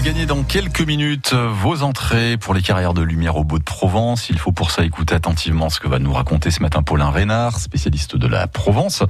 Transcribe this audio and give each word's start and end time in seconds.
À 0.00 0.02
gagner 0.02 0.24
dans 0.24 0.44
quelques 0.44 0.80
minutes 0.80 1.34
vos 1.34 1.82
entrées 1.82 2.38
pour 2.38 2.54
les 2.54 2.62
carrières 2.62 2.94
de 2.94 3.02
lumière 3.02 3.36
au 3.36 3.44
Beau 3.44 3.58
de 3.58 3.64
Provence. 3.64 4.30
Il 4.30 4.38
faut 4.38 4.50
pour 4.50 4.70
ça 4.70 4.82
écouter 4.82 5.14
attentivement 5.14 5.68
ce 5.68 5.78
que 5.78 5.88
va 5.88 5.98
nous 5.98 6.14
raconter 6.14 6.50
ce 6.50 6.62
matin 6.62 6.82
Paulin 6.82 7.10
Reynard, 7.10 7.58
spécialiste 7.58 8.16
de 8.16 8.26
la 8.26 8.46
Provence. 8.46 9.02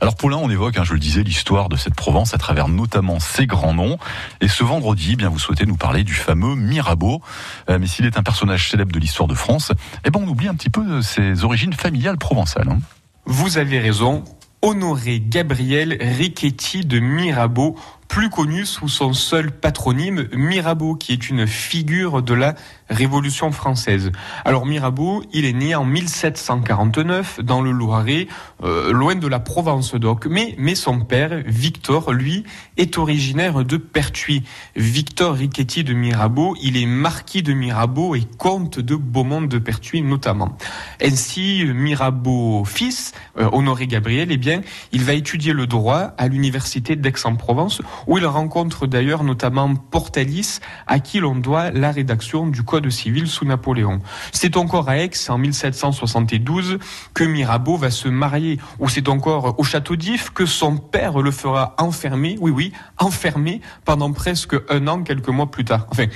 Alors 0.00 0.14
Paulin, 0.14 0.36
on 0.36 0.48
évoque, 0.48 0.78
hein, 0.78 0.84
je 0.84 0.92
le 0.92 1.00
disais, 1.00 1.24
l'histoire 1.24 1.68
de 1.68 1.74
cette 1.74 1.96
Provence 1.96 2.32
à 2.32 2.38
travers 2.38 2.68
notamment 2.68 3.18
ses 3.18 3.48
grands 3.48 3.74
noms. 3.74 3.98
Et 4.40 4.46
ce 4.46 4.62
vendredi, 4.62 5.14
eh 5.14 5.16
bien 5.16 5.30
vous 5.30 5.40
souhaitez 5.40 5.66
nous 5.66 5.76
parler 5.76 6.04
du 6.04 6.14
fameux 6.14 6.54
Mirabeau. 6.54 7.22
Euh, 7.68 7.78
mais 7.80 7.88
s'il 7.88 8.06
est 8.06 8.16
un 8.16 8.22
personnage 8.22 8.70
célèbre 8.70 8.92
de 8.92 9.00
l'histoire 9.00 9.26
de 9.26 9.34
France, 9.34 9.72
eh 10.04 10.10
ben 10.10 10.20
on 10.22 10.28
oublie 10.28 10.46
un 10.46 10.54
petit 10.54 10.70
peu 10.70 11.02
ses 11.02 11.42
origines 11.42 11.72
familiales 11.72 12.18
provençales. 12.18 12.68
Hein. 12.70 12.78
Vous 13.24 13.58
avez 13.58 13.80
raison. 13.80 14.22
Honoré 14.62 15.20
Gabriel 15.20 15.96
Riquetti 16.00 16.84
de 16.84 16.98
Mirabeau 16.98 17.76
plus 18.16 18.30
connu 18.30 18.64
sous 18.64 18.88
son 18.88 19.12
seul 19.12 19.50
patronyme, 19.50 20.26
Mirabeau, 20.32 20.94
qui 20.94 21.12
est 21.12 21.28
une 21.28 21.46
figure 21.46 22.22
de 22.22 22.32
la 22.32 22.54
Révolution 22.88 23.52
française. 23.52 24.10
Alors 24.46 24.64
Mirabeau, 24.64 25.22
il 25.34 25.44
est 25.44 25.52
né 25.52 25.74
en 25.74 25.84
1749 25.84 27.40
dans 27.42 27.60
le 27.60 27.72
Loiret, 27.72 28.26
euh, 28.62 28.90
loin 28.92 29.16
de 29.16 29.26
la 29.26 29.38
Provence 29.38 29.94
donc. 29.96 30.24
Mais, 30.24 30.54
mais 30.56 30.74
son 30.74 31.00
père, 31.00 31.42
Victor, 31.44 32.12
lui, 32.12 32.44
est 32.78 32.96
originaire 32.96 33.64
de 33.64 33.76
Pertuis. 33.76 34.44
Victor 34.76 35.34
Riquetti 35.34 35.84
de 35.84 35.92
Mirabeau, 35.92 36.56
il 36.62 36.76
est 36.76 36.86
marquis 36.86 37.42
de 37.42 37.52
Mirabeau 37.52 38.14
et 38.14 38.22
comte 38.38 38.78
de 38.78 38.94
Beaumont 38.96 39.42
de 39.42 39.58
Pertuis 39.58 40.00
notamment. 40.00 40.56
Ainsi, 41.02 41.64
Mirabeau 41.66 42.64
fils, 42.64 43.12
euh, 43.38 43.50
Honoré 43.52 43.88
Gabriel, 43.88 44.28
eh 44.30 44.38
bien, 44.38 44.62
il 44.92 45.04
va 45.04 45.12
étudier 45.12 45.52
le 45.52 45.66
droit 45.66 46.14
à 46.16 46.28
l'université 46.28 46.96
d'Aix-en-Provence 46.96 47.82
où 48.06 48.18
il 48.18 48.26
rencontre 48.26 48.86
d'ailleurs 48.86 49.24
notamment 49.24 49.74
Portalis, 49.74 50.60
à 50.86 50.98
qui 51.00 51.20
l'on 51.20 51.34
doit 51.34 51.70
la 51.70 51.90
rédaction 51.90 52.46
du 52.46 52.62
Code 52.62 52.88
civil 52.90 53.26
sous 53.26 53.44
Napoléon. 53.44 54.00
C'est 54.32 54.56
encore 54.56 54.88
à 54.88 54.98
Aix, 54.98 55.10
en 55.28 55.38
1772, 55.38 56.78
que 57.14 57.24
Mirabeau 57.24 57.76
va 57.76 57.90
se 57.90 58.08
marier, 58.08 58.58
ou 58.78 58.88
c'est 58.88 59.08
encore 59.08 59.58
au 59.58 59.64
Château 59.64 59.96
d'If 59.96 60.30
que 60.30 60.46
son 60.46 60.76
père 60.76 61.18
le 61.18 61.30
fera 61.30 61.74
enfermer, 61.78 62.36
oui 62.40 62.50
oui, 62.50 62.72
enfermer 62.98 63.60
pendant 63.84 64.12
presque 64.12 64.56
un 64.68 64.86
an, 64.88 65.02
quelques 65.02 65.28
mois 65.28 65.50
plus 65.50 65.64
tard. 65.64 65.86
Enfin, 65.90 66.06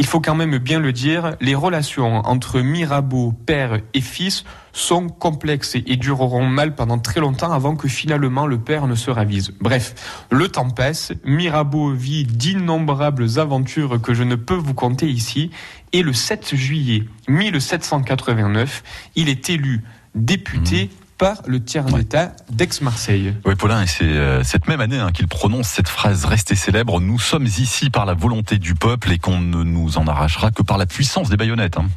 il 0.00 0.06
faut 0.06 0.20
quand 0.20 0.34
même 0.34 0.56
bien 0.56 0.80
le 0.80 0.94
dire, 0.94 1.36
les 1.42 1.54
relations 1.54 2.26
entre 2.26 2.60
Mirabeau, 2.60 3.32
père 3.32 3.80
et 3.92 4.00
fils, 4.00 4.44
sont 4.72 5.10
complexes 5.10 5.74
et 5.74 5.96
dureront 5.96 6.46
mal 6.46 6.74
pendant 6.74 6.98
très 6.98 7.20
longtemps 7.20 7.52
avant 7.52 7.76
que 7.76 7.86
finalement 7.86 8.46
le 8.46 8.58
père 8.58 8.86
ne 8.86 8.94
se 8.94 9.10
ravise. 9.10 9.52
Bref, 9.60 10.24
le 10.30 10.48
temps 10.48 10.70
passe, 10.70 11.12
Mirabeau 11.22 11.92
vit 11.92 12.24
d'innombrables 12.24 13.38
aventures 13.38 14.00
que 14.00 14.14
je 14.14 14.22
ne 14.22 14.36
peux 14.36 14.54
vous 14.54 14.72
conter 14.72 15.06
ici, 15.06 15.50
et 15.92 16.00
le 16.00 16.14
7 16.14 16.54
juillet 16.54 17.04
1789, 17.28 18.82
il 19.16 19.28
est 19.28 19.50
élu 19.50 19.84
député 20.14 20.86
mmh 20.86 21.09
par 21.20 21.42
le 21.46 21.62
tiers 21.62 21.84
d'État 21.84 22.32
d'Aix-Marseille. 22.48 23.34
Oui, 23.44 23.54
Paulin, 23.54 23.82
et 23.82 23.86
c'est 23.86 24.04
euh, 24.04 24.42
cette 24.42 24.66
même 24.68 24.80
année 24.80 24.98
hein, 24.98 25.12
qu'il 25.12 25.28
prononce 25.28 25.68
cette 25.68 25.90
phrase 25.90 26.24
restée 26.24 26.54
célèbre 26.54 26.98
Nous 26.98 27.18
sommes 27.18 27.44
ici 27.44 27.90
par 27.90 28.06
la 28.06 28.14
volonté 28.14 28.56
du 28.56 28.74
peuple 28.74 29.12
et 29.12 29.18
qu'on 29.18 29.38
ne 29.38 29.62
nous 29.62 29.98
en 29.98 30.06
arrachera 30.06 30.50
que 30.50 30.62
par 30.62 30.78
la 30.78 30.86
puissance 30.86 31.28
des 31.28 31.36
baïonnettes. 31.36 31.76
Hein. 31.76 31.88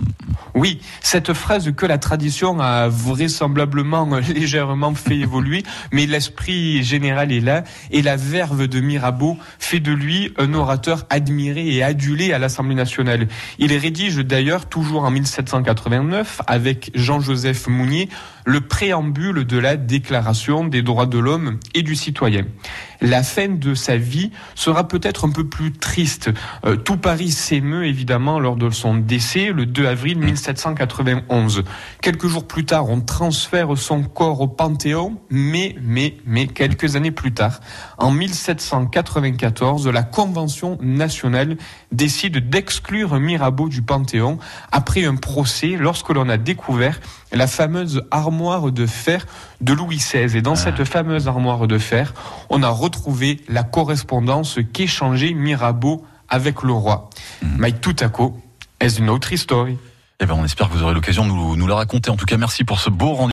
Oui, 0.56 0.82
cette 1.00 1.32
phrase 1.32 1.72
que 1.72 1.86
la 1.86 1.98
tradition 1.98 2.60
a 2.60 2.90
vraisemblablement 2.90 4.10
légèrement 4.36 4.94
fait 4.94 5.16
évoluer, 5.16 5.64
mais 5.94 6.06
l'esprit 6.06 6.84
général 6.84 7.32
est 7.32 7.40
là 7.40 7.64
et 7.92 8.02
la 8.02 8.18
verve 8.18 8.68
de 8.68 8.82
Mirabeau 8.82 9.38
fait 9.58 9.80
de 9.80 9.94
lui 9.94 10.34
un 10.38 10.54
orateur 10.54 11.06
admiré 11.10 11.66
et 11.74 11.82
adulé 11.82 12.34
à 12.34 12.40
l'Assemblée 12.40 12.76
nationale. 12.76 13.30
Il 13.58 13.72
rédige 13.72 14.18
d'ailleurs 14.18 14.66
toujours 14.66 15.06
en 15.06 15.12
1789 15.12 16.42
avec 16.46 16.92
Jean-Joseph 16.94 17.68
Mounier 17.68 18.10
le 18.46 18.60
préambule 18.60 19.13
de 19.14 19.58
la 19.58 19.78
Déclaration 19.78 20.66
des 20.66 20.82
droits 20.82 21.06
de 21.06 21.20
l'homme 21.20 21.60
et 21.76 21.84
du 21.84 21.96
citoyen. 21.96 22.46
La 23.04 23.22
fin 23.22 23.50
de 23.50 23.74
sa 23.74 23.98
vie 23.98 24.32
sera 24.56 24.88
peut-être 24.88 25.26
un 25.26 25.30
peu 25.30 25.44
plus 25.44 25.74
triste. 25.74 26.32
Euh, 26.66 26.78
tout 26.78 26.96
Paris 26.96 27.32
s'émeut 27.32 27.86
évidemment 27.86 28.40
lors 28.40 28.56
de 28.56 28.70
son 28.70 28.96
décès 28.96 29.52
le 29.52 29.66
2 29.66 29.86
avril 29.86 30.20
1791. 30.20 31.66
Quelques 32.02 32.28
jours 32.28 32.48
plus 32.48 32.64
tard, 32.64 32.90
on 32.90 33.02
transfère 33.02 33.78
son 33.78 34.04
corps 34.04 34.40
au 34.40 34.48
Panthéon, 34.48 35.18
mais, 35.30 35.76
mais, 35.82 36.16
mais 36.26 36.48
quelques 36.48 36.96
années 36.96 37.12
plus 37.12 37.34
tard, 37.34 37.60
en 37.98 38.10
1794, 38.10 39.90
la 39.90 40.04
Convention 40.04 40.78
nationale 40.82 41.58
décide 41.92 42.50
d'exclure 42.50 43.20
Mirabeau 43.20 43.68
du 43.68 43.82
Panthéon 43.82 44.40
après 44.72 45.04
un 45.04 45.18
procès 45.18 45.76
lorsque 45.78 46.10
l'on 46.10 46.30
a 46.30 46.38
découvert 46.38 47.02
la 47.34 47.48
fameuse 47.48 48.04
armoire 48.12 48.72
de 48.72 48.86
fer 48.86 49.26
de 49.60 49.74
Louis 49.74 49.98
XVI. 49.98 50.38
Et 50.38 50.42
dans 50.42 50.54
ah. 50.54 50.56
cette 50.56 50.86
fameuse 50.86 51.28
armoire 51.28 51.68
de 51.68 51.78
fer, 51.78 52.14
on 52.50 52.64
a 52.64 52.70
retrouvé 52.70 52.93
la 53.48 53.64
correspondance 53.64 54.60
qu'échangeait 54.72 55.34
Mirabeau 55.34 56.06
avec 56.30 56.64
le 56.64 56.74
roi. 56.74 57.10
Hmm. 57.42 57.56
Mais 57.58 57.72
tout 57.72 57.96
à 58.00 58.10
coup, 58.10 58.40
est 58.80 58.98
une 58.98 59.10
autre 59.10 59.32
histoire? 59.34 59.68
Eh 60.20 60.26
ben, 60.26 60.36
on 60.36 60.46
espère 60.46 60.70
que 60.70 60.74
vous 60.74 60.84
aurez 60.84 60.94
l'occasion 60.94 61.26
de 61.26 61.30
nous, 61.30 61.56
nous 61.56 61.68
la 61.68 61.76
raconter. 61.76 62.10
En 62.10 62.16
tout 62.16 62.26
cas, 62.26 62.38
merci 62.38 62.64
pour 62.64 62.80
ce 62.80 62.90
beau 62.90 63.14
rendez 63.14 63.22